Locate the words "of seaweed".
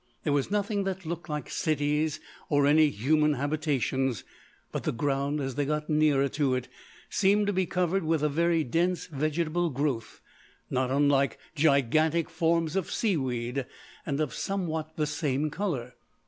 12.75-13.67